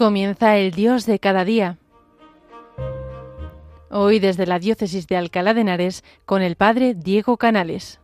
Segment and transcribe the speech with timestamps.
[0.00, 1.76] Comienza el Dios de cada día.
[3.90, 8.00] Hoy desde la diócesis de Alcalá de Henares con el Padre Diego Canales.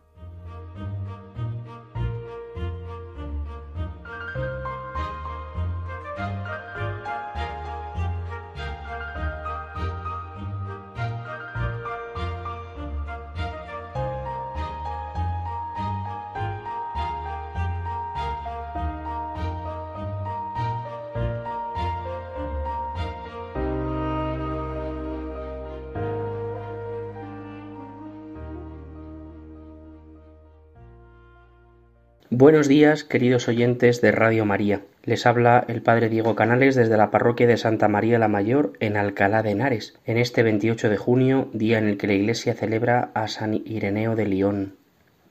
[32.39, 34.83] Buenos días, queridos oyentes de Radio María.
[35.05, 38.95] Les habla el Padre Diego Canales desde la parroquia de Santa María la Mayor en
[38.95, 43.09] Alcalá de Henares, en este 28 de junio, día en el que la Iglesia celebra
[43.15, 44.75] a San Ireneo de León.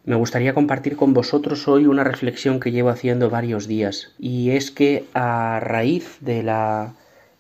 [0.05, 4.73] Me gustaría compartir con vosotros hoy una reflexión que llevo haciendo varios días, y es
[4.73, 6.95] que a raíz de la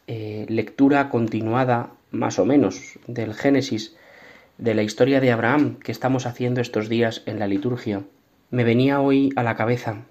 [0.06, 3.96] eh, lectura continuada, más o menos, del Génesis,
[4.58, 8.04] de la historia de Abraham que estamos haciendo estos días en la liturgia,
[8.50, 10.04] me venía hoy a la cabeza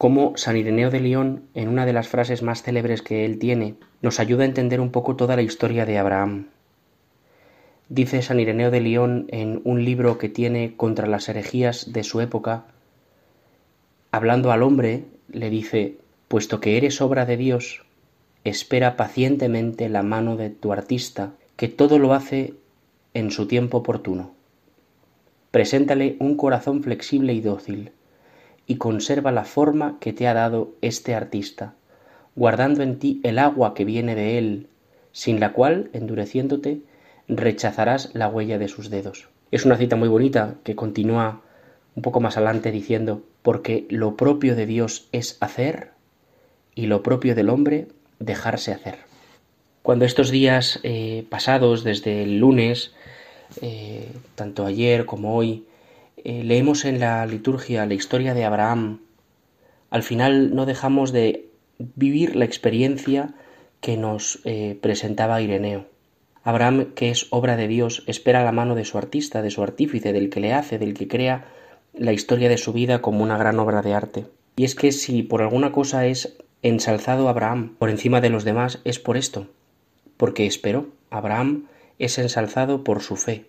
[0.00, 3.74] cómo San Ireneo de León, en una de las frases más célebres que él tiene,
[4.00, 6.46] nos ayuda a entender un poco toda la historia de Abraham.
[7.90, 12.22] Dice San Ireneo de León en un libro que tiene contra las herejías de su
[12.22, 12.64] época,
[14.10, 17.84] hablando al hombre, le dice, puesto que eres obra de Dios,
[18.42, 22.54] espera pacientemente la mano de tu artista, que todo lo hace
[23.12, 24.39] en su tiempo oportuno.
[25.50, 27.92] Preséntale un corazón flexible y dócil,
[28.66, 31.74] y conserva la forma que te ha dado este artista,
[32.36, 34.68] guardando en ti el agua que viene de él,
[35.10, 36.82] sin la cual, endureciéndote,
[37.26, 39.28] rechazarás la huella de sus dedos.
[39.50, 41.42] Es una cita muy bonita que continúa
[41.96, 45.90] un poco más adelante diciendo, porque lo propio de Dios es hacer
[46.76, 47.88] y lo propio del hombre
[48.20, 48.98] dejarse hacer.
[49.82, 52.94] Cuando estos días eh, pasados, desde el lunes,
[53.60, 55.64] eh, tanto ayer como hoy,
[56.16, 59.00] eh, leemos en la liturgia la historia de Abraham,
[59.90, 61.46] al final no dejamos de
[61.78, 63.34] vivir la experiencia
[63.80, 65.86] que nos eh, presentaba Ireneo.
[66.42, 70.12] Abraham, que es obra de Dios, espera la mano de su artista, de su artífice,
[70.12, 71.48] del que le hace, del que crea
[71.92, 74.26] la historia de su vida como una gran obra de arte.
[74.56, 78.80] Y es que si por alguna cosa es ensalzado Abraham por encima de los demás,
[78.84, 79.48] es por esto,
[80.16, 80.88] porque esperó.
[81.10, 81.66] Abraham
[82.00, 83.44] es ensalzado por su fe,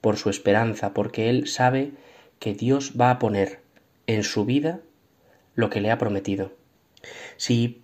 [0.00, 1.92] por su esperanza, porque él sabe
[2.40, 3.60] que Dios va a poner
[4.06, 4.80] en su vida
[5.54, 6.52] lo que le ha prometido.
[7.36, 7.82] Si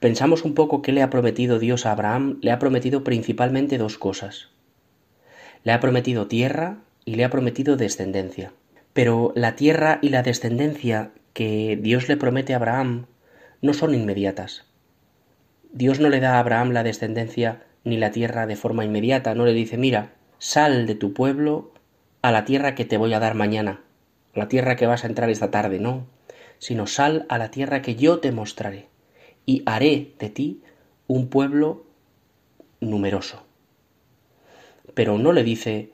[0.00, 3.98] pensamos un poco qué le ha prometido Dios a Abraham, le ha prometido principalmente dos
[3.98, 4.50] cosas.
[5.64, 8.52] Le ha prometido tierra y le ha prometido descendencia.
[8.92, 13.06] Pero la tierra y la descendencia que Dios le promete a Abraham
[13.62, 14.64] no son inmediatas.
[15.72, 19.44] Dios no le da a Abraham la descendencia ni la tierra de forma inmediata, no
[19.44, 21.72] le dice, mira, sal de tu pueblo
[22.22, 23.82] a la tierra que te voy a dar mañana,
[24.34, 26.06] a la tierra que vas a entrar esta tarde, no,
[26.58, 28.88] sino sal a la tierra que yo te mostraré,
[29.46, 30.62] y haré de ti
[31.06, 31.86] un pueblo
[32.80, 33.44] numeroso.
[34.94, 35.92] Pero no le dice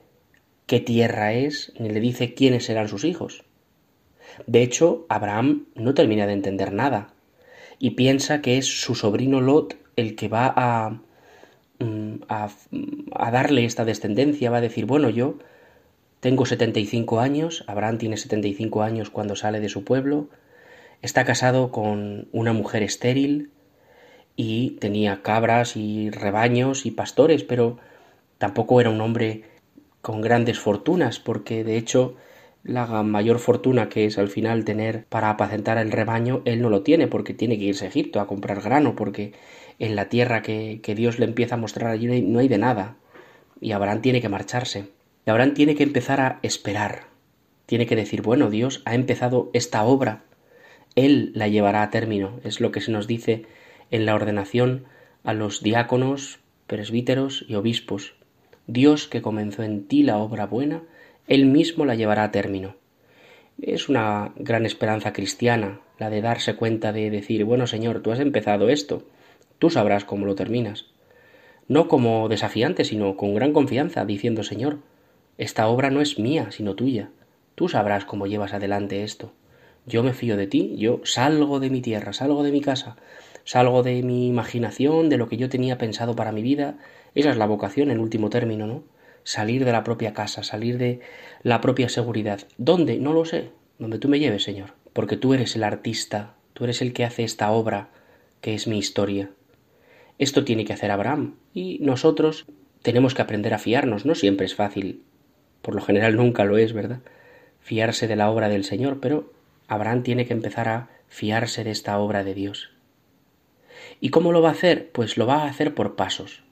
[0.65, 3.45] qué tierra es, ni le dice quiénes serán sus hijos.
[4.47, 7.13] De hecho, Abraham no termina de entender nada,
[7.79, 11.01] y piensa que es su sobrino Lot el que va a
[12.27, 12.49] a,
[13.13, 15.37] a, darle esta descendencia, va a decir, bueno, yo
[16.19, 20.29] tengo 75 años, Abraham tiene 75 años cuando sale de su pueblo,
[21.01, 23.51] está casado con una mujer estéril
[24.35, 27.77] y tenía cabras y rebaños y pastores, pero
[28.37, 29.43] tampoco era un hombre
[30.01, 32.15] con grandes fortunas, porque de hecho
[32.63, 36.81] la mayor fortuna que es al final tener para apacentar el rebaño, él no lo
[36.81, 39.33] tiene, porque tiene que irse a Egipto a comprar grano, porque
[39.79, 42.95] en la tierra que, Dios le empieza a mostrar allí no hay, de nada.
[43.61, 44.89] Y Abraham tiene que marcharse.
[45.25, 47.07] Y Abraham tiene que empezar a esperar.
[47.65, 50.23] Tiene que decir, bueno, Dios ha empezado esta obra.
[50.95, 52.39] Él la llevará a término.
[52.43, 53.45] Es lo que se nos dice
[53.91, 54.85] en la ordenación
[55.23, 58.15] a los diáconos, presbíteros y obispos.
[58.67, 60.83] Dios que comenzó en ti la obra buena,
[61.27, 62.75] Él mismo la llevará a término.
[63.61, 68.19] Es una gran esperanza cristiana, la de darse cuenta de decir, bueno Señor, tú has
[68.19, 69.03] empezado esto,
[69.57, 70.87] Tú sabrás cómo lo terminas.
[71.67, 74.79] No como desafiante, sino con gran confianza, diciendo Señor,
[75.37, 77.09] esta obra no es mía, sino tuya.
[77.55, 79.31] Tú sabrás cómo llevas adelante esto.
[79.85, 82.97] Yo me fío de ti, yo salgo de mi tierra, salgo de mi casa,
[83.45, 86.77] salgo de mi imaginación, de lo que yo tenía pensado para mi vida.
[87.13, 88.83] Esa es la vocación en último término, ¿no?
[89.23, 90.99] Salir de la propia casa, salir de
[91.43, 92.41] la propia seguridad.
[92.57, 92.97] ¿Dónde?
[92.97, 93.51] No lo sé.
[93.79, 94.73] Donde tú me lleves, Señor.
[94.91, 97.89] Porque tú eres el artista, tú eres el que hace esta obra,
[98.41, 99.31] que es mi historia
[100.17, 102.45] Esto tiene que hacer Abraham y nosotros
[102.81, 104.05] tenemos que aprender a fiarnos.
[104.05, 105.01] No siempre es fácil,
[105.61, 106.99] por lo general nunca lo es, ¿verdad?
[107.59, 109.33] Fiarse de la obra del Señor, pero
[109.67, 112.71] Abraham tiene que empezar a fiarse de esta obra de Dios.
[113.99, 114.91] ¿Y cómo lo va a hacer?
[114.91, 116.43] Pues lo va a hacer por pasos.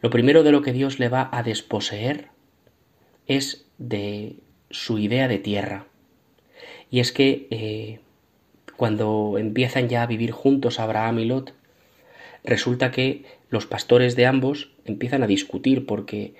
[0.00, 2.28] Lo primero de lo que Dios le va a desposeer
[3.26, 4.36] es de
[4.70, 5.86] su idea de tierra.
[6.90, 8.00] Y es que eh,
[8.76, 11.54] cuando empiezan ya a vivir juntos Abraham y Lot,
[12.46, 16.34] resulta que los pastores de ambos empiezan a discutir porque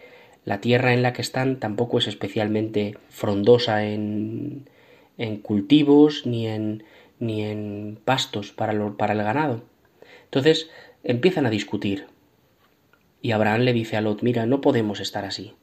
[0.45, 4.71] la tierra en la que están tampoco es especialmente frondosa en,
[5.19, 6.85] en cultivos ni en,
[7.19, 9.63] ni en pastos para, para el ganado.
[10.25, 10.71] Entonces
[11.03, 12.07] empiezan a discutir.
[13.21, 15.55] Y Abraham le dice a Lot, mira, no podemos estar así.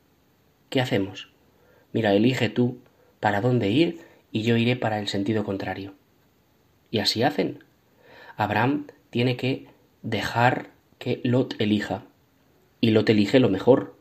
[0.69, 1.31] ¿Qué hacemos?
[1.93, 2.79] Mira, elige tú
[3.19, 3.99] para dónde ir
[4.31, 5.93] y yo iré para el sentido contrario.
[6.91, 7.63] Y así hacen.
[8.35, 9.67] Abraham tiene que
[10.03, 10.67] dejar
[10.99, 12.03] que Lot elija.
[12.79, 13.95] Y Lot elige lo mejor.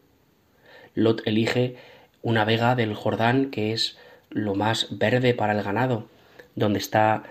[0.95, 1.77] Lot elige
[2.21, 6.09] una vega del Jordán que es lo más verde para el ganado,
[6.55, 7.23] donde está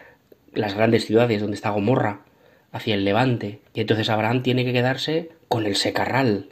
[0.53, 2.21] las grandes ciudades, donde está Gomorra,
[2.71, 3.61] hacia el levante.
[3.73, 6.49] Y entonces Abraham tiene que quedarse con el secarral.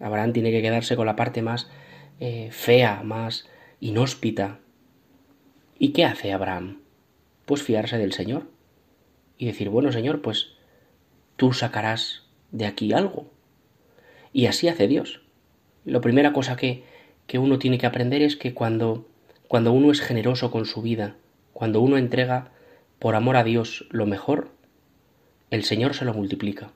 [0.00, 1.70] Abraham tiene que quedarse con la parte más
[2.18, 3.48] eh, fea, más
[3.78, 4.58] inhóspita.
[5.78, 6.80] ¿Y qué hace Abraham?
[7.50, 8.44] pues fiarse del Señor
[9.36, 10.52] y decir, bueno Señor, pues
[11.40, 13.30] tú sacarás de aquí algo.
[14.30, 15.22] Y así hace Dios.
[15.86, 16.84] La primera cosa que,
[17.26, 19.08] que uno tiene que aprender es que cuando,
[19.48, 21.16] cuando uno es generoso con su vida,
[21.54, 22.50] cuando uno entrega
[22.98, 24.50] por amor a Dios lo mejor,
[25.50, 26.72] el Señor se lo multiplica.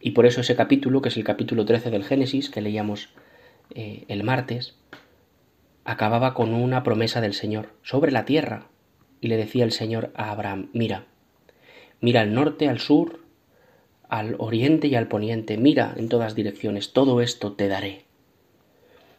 [0.00, 3.10] Y por eso ese capítulo, que es el capítulo 13 del Génesis, que leíamos
[3.76, 4.74] eh, el martes,
[5.84, 8.66] acababa con una promesa del Señor sobre la tierra,
[9.20, 11.06] y le decía el Señor a Abraham, mira,
[12.00, 13.21] mira al norte, al sur,
[14.12, 18.04] al oriente y al poniente, mira en todas direcciones, todo esto te daré.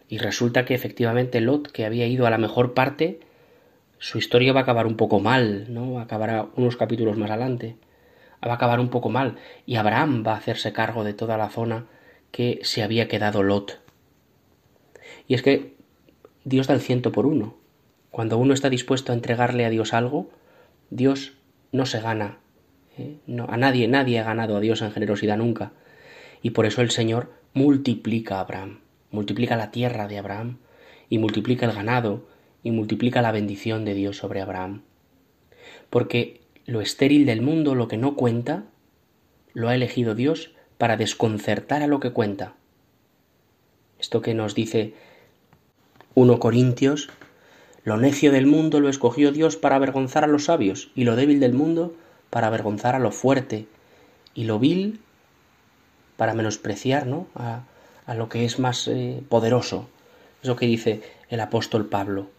[0.07, 3.19] Y resulta que efectivamente Lot, que había ido a la mejor parte,
[3.97, 5.99] su historia va a acabar un poco mal, ¿no?
[5.99, 7.75] Acabará unos capítulos más adelante.
[8.47, 9.37] Va a acabar un poco mal.
[9.65, 11.87] Y Abraham va a hacerse cargo de toda la zona
[12.29, 13.79] que se había quedado Lot.
[15.27, 15.73] Y es que
[16.43, 17.55] Dios da el ciento por uno.
[18.11, 20.29] Cuando uno está dispuesto a entregarle a Dios algo,
[20.91, 21.33] Dios
[21.71, 22.42] no se gana.
[22.97, 23.17] ¿Eh?
[23.47, 25.71] A nadie, nadie ha ganado a Dios en generosidad nunca.
[26.41, 28.79] Y por eso el Señor multiplica a Abraham,
[29.11, 30.57] multiplica la tierra de Abraham,
[31.09, 32.27] y multiplica el ganado,
[32.63, 34.83] y multiplica la bendición de Dios sobre Abraham.
[35.89, 38.65] Porque lo estéril del mundo, lo que no cuenta,
[39.53, 42.55] lo ha elegido Dios para desconcertar a lo que cuenta.
[43.99, 44.93] Esto que nos dice
[46.15, 47.09] 1 Corintios
[47.83, 51.41] lo necio del mundo lo escogió Dios para avergonzar a los sabios, y lo débil
[51.41, 51.95] del mundo
[52.33, 53.67] para avergonzar a lo fuerte,
[54.33, 55.01] y lo vil
[56.17, 57.27] para menospreciar ¿no?
[57.35, 57.61] a,
[58.15, 59.87] lo que es más eh, poderoso.
[60.41, 62.31] Eso que dice el apóstol Pablo.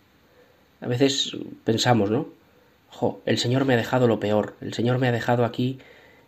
[0.81, 2.27] A veces pensamos, ¿no?
[2.89, 5.79] Jo, el Señor me ha dejado lo peor, el Señor me ha dejado aquí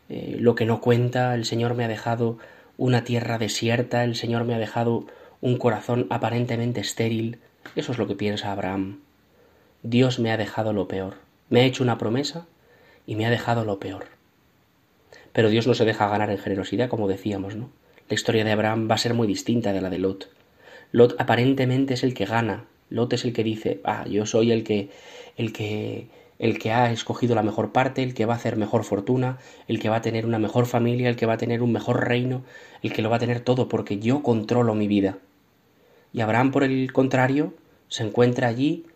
[0.08, 2.38] eh, lo que no cuenta, el Señor me ha dejado
[2.76, 5.06] una tierra desierta, el Señor me ha dejado
[5.40, 7.40] un corazón aparentemente estéril.
[7.74, 9.00] Eso es lo que piensa Abraham.
[9.82, 11.14] Dios me ha dejado lo peor.
[11.50, 12.46] Me ha hecho una promesa
[13.06, 14.06] y me ha dejado lo peor.
[15.32, 17.70] Pero Dios no se deja ganar en generosidad, como decíamos, ¿no?
[18.08, 20.30] La historia de Abraham va a ser muy distinta de la de Lot.
[20.92, 22.66] Lot aparentemente es el que gana.
[22.88, 24.90] Lot es el que dice, ah, yo soy el que,
[25.36, 26.08] el que,
[26.38, 29.80] el que ha escogido la mejor parte, el que va a hacer mejor fortuna, el
[29.80, 32.44] que va a tener una mejor familia, el que va a tener un mejor reino,
[32.82, 35.18] el que lo va a tener todo porque yo controlo mi vida.
[36.12, 37.54] Y Abraham, por el contrario,
[37.88, 38.86] se encuentra allí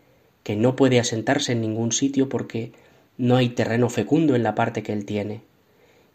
[0.43, 2.73] que no puede asentarse en ningún sitio porque
[3.21, 5.43] no hay terreno fecundo en la parte que él tiene,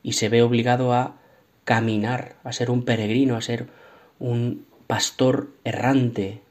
[0.01, 1.17] y se ve obligado a
[1.63, 3.67] caminar, a ser un peregrino, a ser
[4.19, 6.41] un pastor errante.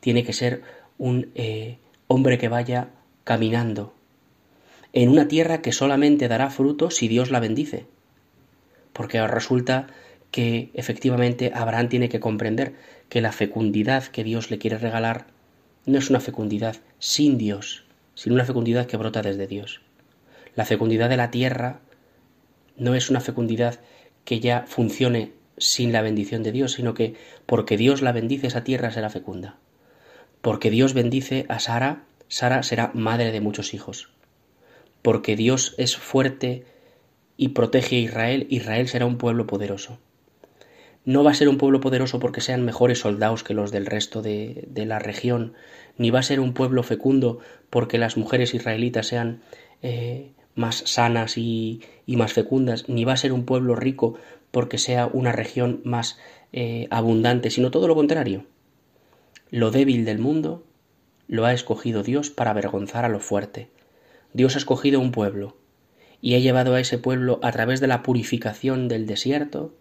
[0.00, 0.62] Tiene que ser
[0.98, 2.90] un eh, hombre que vaya
[3.24, 3.94] caminando
[4.92, 7.86] en una tierra que solamente dará fruto si Dios la bendice.
[8.92, 9.88] Porque resulta
[10.30, 12.74] que efectivamente Abraham tiene que comprender
[13.08, 15.26] que la fecundidad que Dios le quiere regalar
[15.86, 17.85] no es una fecundidad sin Dios,
[18.16, 19.82] sino una fecundidad que brota desde Dios.
[20.56, 21.80] La fecundidad de la tierra
[22.76, 23.78] no es una fecundidad
[24.24, 27.14] que ya funcione sin la bendición de Dios, sino que
[27.46, 29.58] porque Dios la bendice esa tierra será fecunda.
[30.40, 34.10] Porque Dios bendice a Sara, Sara será madre de muchos hijos.
[35.02, 36.64] Porque Dios es fuerte
[37.36, 39.98] y protege a Israel, Israel será un pueblo poderoso
[41.06, 44.22] no va a ser un pueblo poderoso porque sean mejores soldados que los del resto
[44.22, 45.54] de, la región,
[45.98, 47.38] ni va a ser un pueblo fecundo
[47.70, 49.42] porque las mujeres israelitas sean
[49.82, 54.18] eh, más sanas y, más fecundas, ni va a ser un pueblo rico
[54.50, 56.18] porque sea una región más
[56.52, 58.44] eh, abundante, sino todo lo contrario.
[59.50, 60.64] Lo débil del mundo
[61.28, 63.68] lo ha escogido Dios para avergonzar a lo fuerte.
[64.32, 65.56] Dios ha escogido un pueblo
[66.20, 69.74] y ha llevado a ese pueblo a través de la purificación del desierto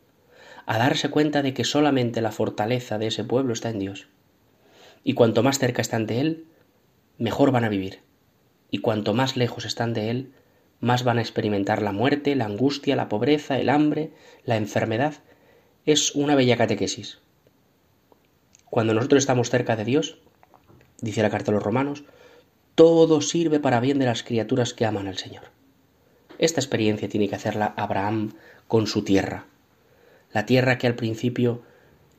[0.66, 4.08] a darse cuenta de que solamente la fortaleza de ese pueblo está en Dios.
[5.08, 6.46] Y cuanto más cerca están de Él,
[7.20, 8.00] mejor van a vivir.
[8.72, 10.34] Y cuanto más lejos están de Él,
[10.80, 14.12] más van a experimentar la muerte, la angustia, la pobreza, el hambre,
[14.44, 15.14] la enfermedad.
[15.86, 17.20] Es una bella catequesis.
[18.72, 20.18] Cuando nosotros estamos cerca de Dios,
[21.00, 22.04] dice la carta a los romanos,
[22.74, 25.44] todo sirve para bien de las criaturas que aman al Señor.
[26.40, 28.34] Esta experiencia tiene que hacerla Abraham
[28.68, 29.46] con su tierra.
[30.34, 31.62] La tierra que al principio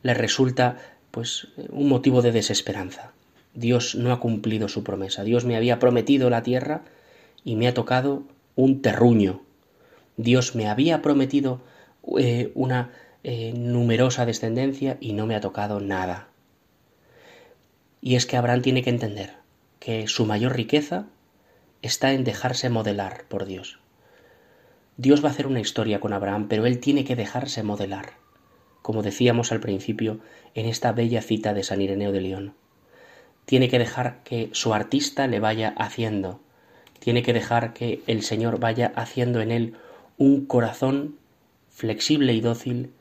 [0.02, 0.76] le resulta
[1.16, 3.12] pues un motivo de desesperanza.
[3.54, 5.24] Dios no ha cumplido su promesa.
[5.24, 6.82] Dios me había prometido la tierra
[7.42, 9.40] y me ha tocado un terruño.
[10.18, 11.62] Dios me había prometido
[12.18, 12.90] eh, una
[13.24, 16.28] eh, numerosa descendencia y no me ha tocado nada.
[18.02, 19.36] Y es que Abraham tiene que entender
[19.78, 21.06] que su mayor riqueza
[21.80, 23.78] está en dejarse modelar por Dios.
[24.98, 28.18] Dios va a hacer una historia con Abraham, pero él tiene que dejarse modelar,
[28.86, 30.20] como decíamos al principio
[30.54, 32.54] en esta bella cita de San Ireneo de León.
[33.44, 36.38] Tiene que dejar que su artista le vaya haciendo,
[37.00, 39.74] tiene que dejar que el Señor vaya haciendo en él
[40.18, 41.16] un corazón
[41.68, 42.92] flexible y dócil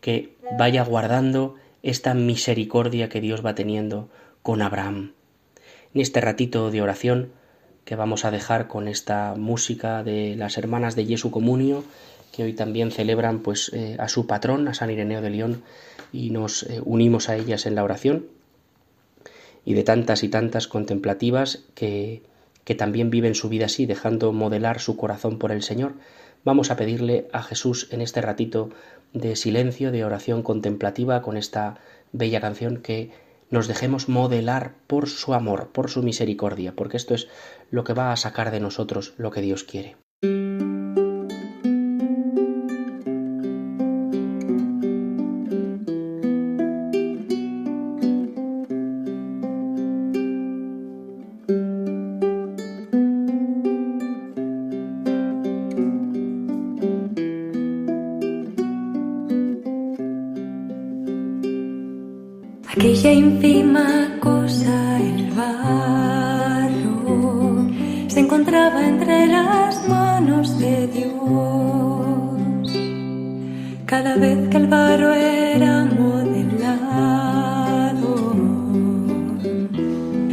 [0.00, 4.08] que vaya guardando esta misericordia que Dios va teniendo
[4.42, 5.14] con Abraham.
[5.92, 7.32] En este ratito de oración
[7.84, 11.82] que vamos a dejar con esta música de las hermanas de Jesu Comunio,
[12.32, 15.62] que hoy también celebran pues eh, a su patrón, a San Ireneo de León,
[16.12, 18.26] y nos eh, unimos a ellas en la oración,
[19.64, 22.22] y de tantas y tantas contemplativas que,
[22.64, 25.92] que también viven su vida así, dejando modelar su corazón por el Señor,
[26.44, 28.70] vamos a pedirle a Jesús en este ratito
[29.12, 31.78] de silencio, de oración contemplativa, con esta
[32.12, 33.10] bella canción que
[33.50, 37.28] nos dejemos modelar por su amor, por su misericordia, porque esto es
[37.70, 39.96] lo que va a sacar de nosotros lo que Dios quiere.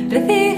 [0.10, 0.49] Recibe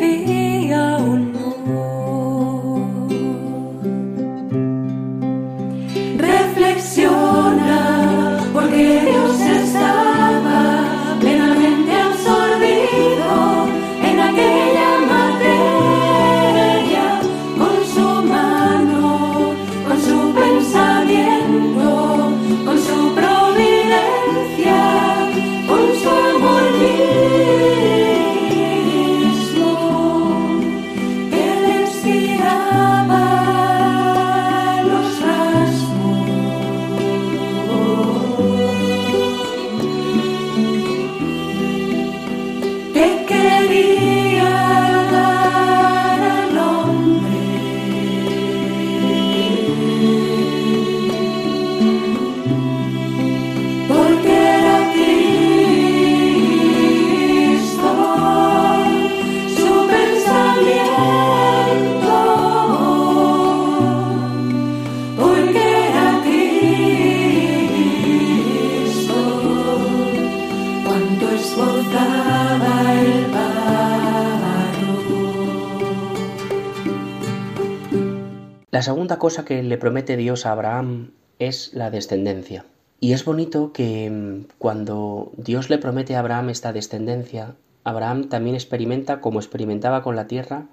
[79.12, 82.64] segunda cosa que le promete Dios a Abraham es la descendencia.
[83.02, 88.56] Y es bonito que mm, cuando Dios le promete a Abraham esta descendencia, Abraham también
[88.56, 90.68] experimenta, como experimentaba con la tierra,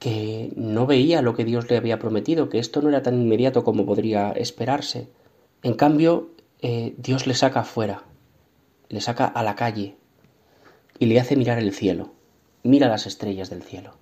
[0.00, 3.62] que no veía lo que Dios le había prometido, que esto no era tan inmediato
[3.62, 5.06] como podría esperarse.
[5.62, 8.02] En cambio, eh, Dios le saca afuera,
[8.88, 9.94] le saca a la calle
[10.98, 12.14] y le hace mirar el cielo,
[12.64, 14.01] mira las estrellas del cielo.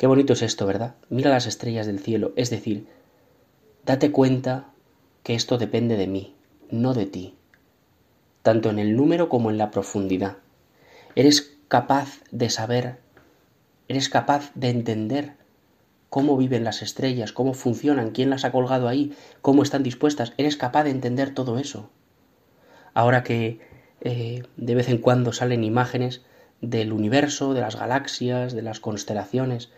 [0.00, 0.94] Qué bonito es esto, ¿verdad?
[1.10, 2.86] Mira las estrellas del cielo, es decir,
[3.84, 4.70] date cuenta
[5.22, 6.34] que esto depende de mí,
[6.70, 7.34] no de ti,
[8.40, 10.38] tanto en el número como en la profundidad.
[11.16, 12.96] Eres capaz de saber,
[13.88, 15.34] eres capaz de entender
[16.08, 20.32] cómo viven las estrellas, cómo funcionan, quién las ha colgado ahí, cómo están dispuestas.
[20.38, 21.90] Eres capaz de entender todo eso.
[22.94, 23.60] Ahora que
[24.00, 26.22] eh, de vez en cuando salen imágenes
[26.62, 29.68] del universo, de las galaxias, de las constelaciones,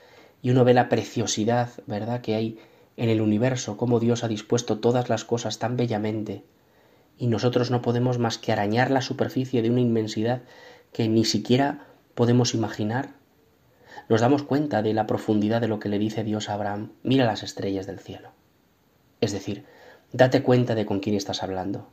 [0.43, 2.59] y uno ve la preciosidad, ¿verdad?, que hay
[2.97, 6.45] en el universo, cómo Dios ha dispuesto todas las cosas tan bellamente,
[7.17, 10.43] y nosotros no podemos más que arañar la superficie de una inmensidad
[10.93, 13.15] que ni siquiera podemos imaginar,
[14.09, 17.25] nos damos cuenta de la profundidad de lo que le dice Dios a Abraham, mira
[17.25, 18.31] las estrellas del cielo.
[19.21, 19.65] Es decir,
[20.13, 21.89] date cuenta de con quién estás hablando.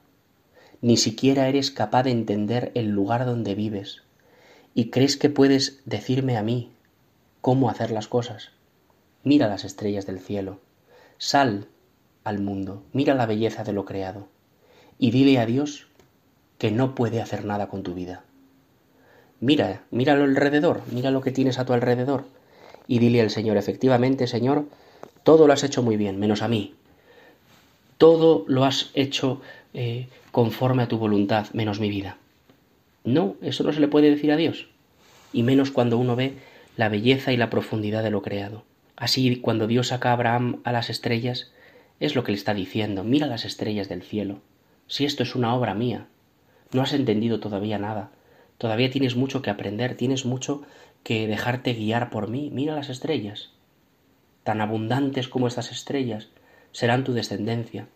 [0.82, 4.02] Ni siquiera eres capaz de entender el lugar donde vives,
[4.74, 6.72] y crees que puedes decirme a mí
[7.42, 8.52] cómo hacer las cosas.
[9.24, 10.60] Mira las estrellas del cielo,
[11.18, 11.68] sal
[12.24, 14.28] al mundo, mira la belleza de lo creado,
[14.98, 15.88] y dile a Dios
[16.58, 18.24] que no puede hacer nada con tu vida.
[19.40, 22.26] Mira, míralo alrededor, mira lo que tienes a tu alrededor.
[22.88, 24.66] Y dile al Señor, efectivamente, Señor,
[25.24, 26.74] todo lo has hecho muy bien, menos a mí.
[27.98, 29.42] Todo lo has hecho
[29.74, 32.18] eh, conforme a tu voluntad, menos mi vida.
[33.04, 34.68] No, eso no se le puede decir a Dios.
[35.32, 36.38] Y menos cuando uno ve
[36.80, 38.64] la belleza y la profundidad de lo creado.
[38.96, 41.52] Así, cuando Dios saca a Abraham a las estrellas,
[42.00, 44.40] es lo que le está diciendo, mira las estrellas del cielo.
[44.88, 46.08] Si esto es una obra mía,
[46.72, 48.12] no has entendido todavía nada,
[48.60, 50.64] Todavía tienes mucho que aprender, tienes mucho
[51.04, 52.52] que dejarte guiar por mí.
[52.54, 53.52] Mira las estrellas.
[54.44, 56.28] Tan abundantes como estas estrellas
[56.74, 57.88] serán tu descendencia.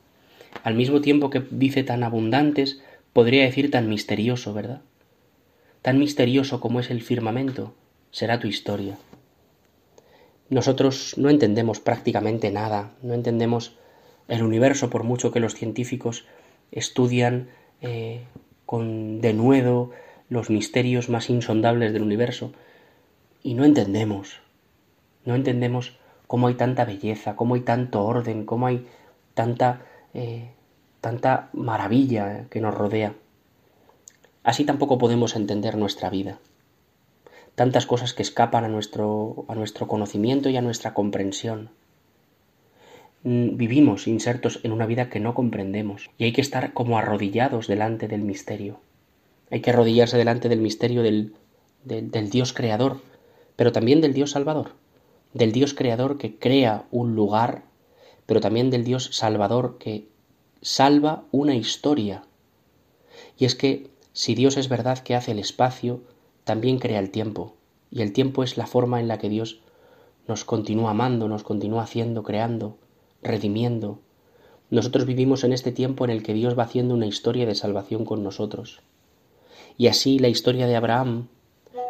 [0.64, 4.82] Al mismo tiempo que dice tan abundantes, podría decir tan misterioso, ¿verdad?
[5.82, 7.76] Tan misterioso como es el firmamento,
[8.14, 8.96] será tu historia.
[10.50, 13.76] Nosotros no entendemos prácticamente nada, no entendemos
[14.28, 16.26] el universo por mucho que los científicos
[16.72, 17.50] estudian
[17.82, 18.24] eh,
[18.66, 19.92] con denuedo
[20.30, 22.54] los misterios más insondables del universo
[23.42, 24.40] y no entendemos,
[25.26, 25.98] no entendemos
[26.28, 28.86] cómo hay tanta belleza, cómo hay tanto orden, cómo hay
[29.34, 29.82] tanta,
[30.14, 30.52] eh,
[31.02, 33.16] tanta maravilla que nos rodea.
[34.44, 36.38] Así tampoco podemos entender nuestra vida.
[37.56, 41.70] Tantas cosas que escapan a nuestro, a nuestro conocimiento y a nuestra comprensión.
[43.24, 47.68] Mm, vivimos insertos en una vida que no comprendemos y hay que estar como arrodillados
[47.68, 48.80] delante del misterio.
[49.50, 51.36] Hay que arrodillarse delante del misterio del,
[51.86, 53.02] del, Dios creador,
[53.56, 54.72] pero también del Dios salvador,
[55.34, 57.64] del Dios creador que crea un lugar,
[58.26, 60.08] pero también del Dios salvador que
[60.62, 62.24] salva una historia.
[63.38, 66.02] Y es que si Dios es verdad que hace el espacio,
[66.44, 67.54] también crea el tiempo,
[67.92, 69.60] y el tiempo es la forma en la que Dios
[70.28, 72.78] nos continúa amando, nos continúa haciendo, creando,
[73.22, 74.00] redimiendo.
[74.70, 78.06] Nosotros vivimos en este tiempo en el que Dios va haciendo una historia de salvación
[78.06, 78.82] con nosotros.
[79.78, 81.28] Y así la historia de Abraham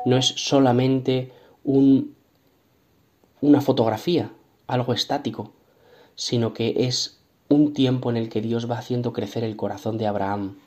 [0.06, 1.32] no es solamente
[1.64, 2.16] un,
[3.42, 4.32] una fotografía,
[4.68, 5.52] algo estático,
[6.16, 10.08] sino que es un tiempo en el que Dios va haciendo crecer el corazón de
[10.08, 10.58] Abraham.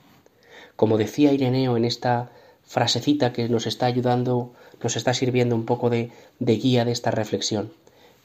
[0.77, 2.31] Como decía Ireneo en esta
[2.67, 4.53] frasecita que nos está ayudando,
[4.83, 7.73] nos está sirviendo un poco de, de guía de esta reflexión,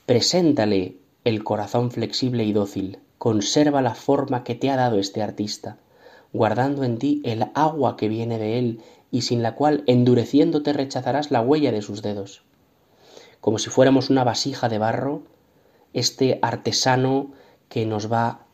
[0.05, 5.77] preséntale el corazón flexible y dócil, conserva la forma que te ha dado este artista,
[6.33, 11.29] guardando en ti el agua que viene de él y sin la cual endureciéndote rechazarás
[11.29, 12.43] la huella de sus dedos.
[13.39, 15.23] Como si fuéramos una vasija de barro,
[15.93, 17.31] este artesano
[17.69, 18.45] que nos va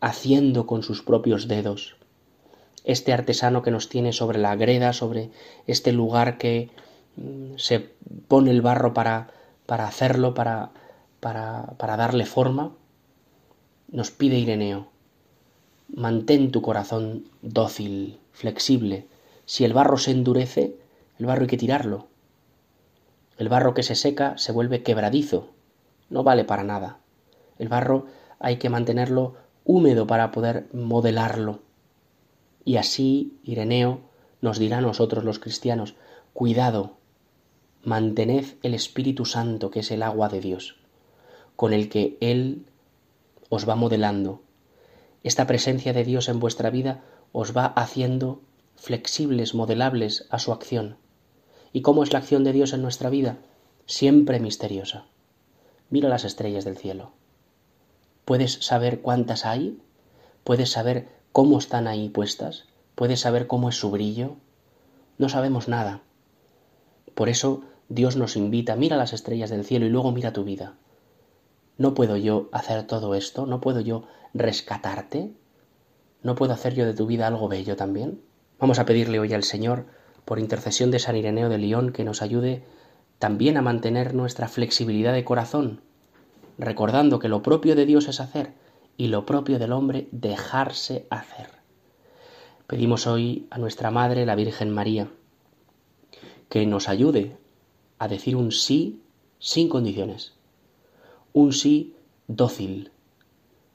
[0.00, 1.97] haciendo con sus propios dedos,
[2.84, 5.30] este artesano que nos tiene sobre la greda, sobre
[5.66, 6.70] este lugar que
[7.16, 7.80] mm, se
[8.28, 9.30] pone el barro para,
[9.66, 10.70] para hacerlo, para,
[11.20, 12.72] para, para darle forma,
[13.90, 14.88] nos pide Ireneo,
[15.88, 19.06] Mantén tu corazón dócil, flexible.
[19.46, 20.76] Si el barro se endurece,
[21.18, 22.08] el barro hay que tirarlo.
[23.38, 25.48] El barro que se seca se vuelve quebradizo.
[26.10, 26.98] No vale para nada.
[27.58, 28.06] El barro
[28.38, 31.60] hay que mantenerlo húmedo para poder modelarlo.
[32.68, 34.02] Y así Ireneo
[34.42, 35.94] nos dirá a nosotros los cristianos,
[36.34, 36.98] cuidado,
[37.82, 40.76] mantened el Espíritu Santo, que es el agua de Dios,
[41.56, 42.66] con el que Él
[43.48, 44.42] os va modelando,
[45.22, 47.02] esta presencia de Dios en vuestra vida
[47.32, 48.42] os va haciendo
[48.76, 50.98] flexibles, modelables a su acción.
[51.72, 53.38] ¿Y cómo es la acción de Dios en nuestra vida?
[53.86, 55.06] Siempre misteriosa.
[55.88, 57.12] Mira las estrellas del cielo.
[58.26, 59.78] ¿Puedes saber cuántas hay?
[60.44, 62.64] ¿Puedes saber cómo están ahí puestas?
[62.94, 64.36] ¿Puedes saber cómo es su brillo?
[65.18, 66.02] No sabemos nada.
[67.14, 70.74] Por eso Dios nos invita, mira las estrellas del cielo y luego mira tu vida.
[71.76, 73.46] ¿No puedo yo hacer todo esto?
[73.46, 75.32] ¿No puedo yo rescatarte?
[76.22, 78.20] ¿No puedo hacer yo de tu vida algo bello también?
[78.58, 79.86] Vamos a pedirle hoy al Señor,
[80.24, 82.64] por intercesión de San Ireneo de León, que nos ayude
[83.18, 85.80] también a mantener nuestra flexibilidad de corazón,
[86.58, 88.52] recordando que lo propio de Dios es hacer
[88.98, 91.48] y lo propio del hombre dejarse hacer.
[92.66, 95.08] Pedimos hoy a nuestra Madre, la Virgen María,
[96.50, 97.36] que nos ayude
[97.98, 99.00] a decir un sí
[99.38, 100.34] sin condiciones,
[101.32, 101.94] un sí
[102.26, 102.90] dócil,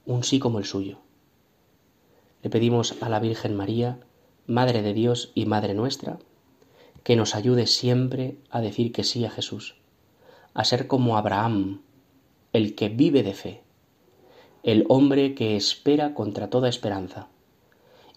[0.06, 1.00] un sí como el suyo.
[2.44, 4.00] Le pedimos a la Virgen María,
[4.46, 6.20] Madre de Dios y Madre nuestra,
[7.04, 9.76] que nos ayude siempre a decir que sí a Jesús,
[10.54, 11.82] a ser como Abraham,
[12.52, 13.64] el que vive de fe,
[14.64, 17.28] el hombre que espera contra toda esperanza,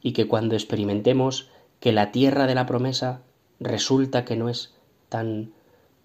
[0.01, 3.23] y que cuando experimentemos que la tierra de la promesa
[3.59, 4.73] resulta que no es
[5.09, 5.53] tan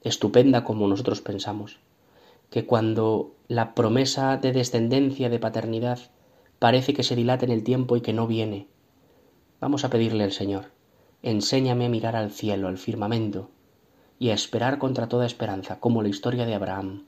[0.01, 1.77] estupenda como nosotros pensamos,
[2.49, 5.99] que cuando la promesa de descendencia, de paternidad,
[6.57, 8.67] parece que se dilata en el tiempo y que no viene,
[9.59, 10.71] vamos a pedirle al Señor,
[11.21, 13.51] enséñame a mirar al cielo, al firmamento,
[14.17, 17.05] y a esperar contra toda esperanza, como la historia de Abraham,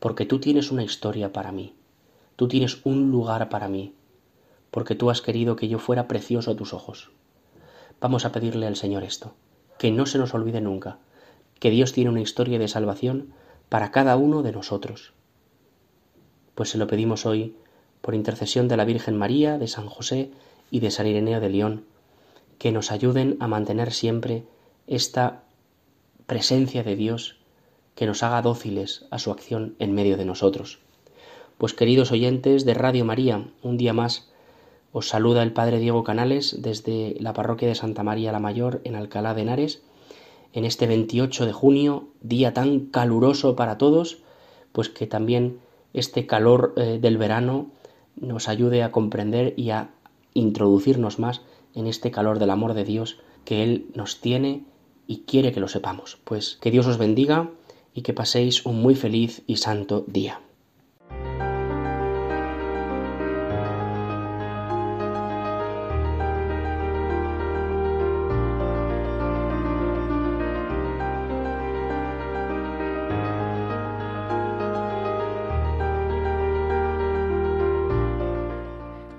[0.00, 1.74] porque tú tienes una historia para mí,
[2.36, 3.94] tú tienes un lugar para mí,
[4.70, 7.10] porque tú has querido que yo fuera precioso a tus ojos.
[8.00, 9.34] Vamos a pedirle al Señor esto,
[9.78, 10.98] que no se nos olvide nunca,
[11.58, 13.32] que Dios tiene una historia de salvación
[13.68, 15.14] para cada uno de nosotros.
[16.54, 17.56] Pues se lo pedimos hoy
[18.02, 20.30] por intercesión de la Virgen María, de San José
[20.70, 21.84] y de San Ireneo de León,
[22.58, 24.44] que nos ayuden a mantener siempre
[24.86, 25.42] esta
[26.26, 27.38] presencia de Dios
[27.94, 30.80] que nos haga dóciles a su acción en medio de nosotros.
[31.58, 34.28] Pues queridos oyentes de Radio María, un día más
[34.92, 38.94] os saluda el Padre Diego Canales desde la parroquia de Santa María la Mayor en
[38.94, 39.82] Alcalá de Henares,
[40.52, 44.18] en este 28 de junio, día tan caluroso para todos,
[44.72, 45.60] pues que también
[45.94, 47.70] este calor eh, del verano
[48.16, 49.92] nos ayude a comprender y a
[50.34, 51.40] introducirnos más
[51.74, 54.64] en este calor del amor de Dios que Él nos tiene
[55.06, 56.18] y quiere que lo sepamos.
[56.24, 57.50] Pues que Dios os bendiga
[57.94, 60.42] y que paséis un muy feliz y santo día.